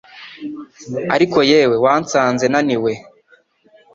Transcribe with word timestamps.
Ariko 1.15 1.37
yewe 1.51 1.75
wansanze 1.83 2.45
naniwe 2.51 2.91